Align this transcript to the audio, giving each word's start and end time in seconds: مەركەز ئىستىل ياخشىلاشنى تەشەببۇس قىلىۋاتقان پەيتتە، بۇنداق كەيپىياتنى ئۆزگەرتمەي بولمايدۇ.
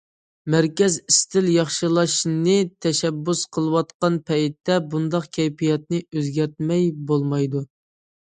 مەركەز 0.51 0.93
ئىستىل 1.09 1.49
ياخشىلاشنى 1.55 2.55
تەشەببۇس 2.85 3.43
قىلىۋاتقان 3.57 4.17
پەيتتە، 4.31 4.79
بۇنداق 4.95 5.29
كەيپىياتنى 5.39 5.99
ئۆزگەرتمەي 6.21 6.89
بولمايدۇ. 7.13 7.63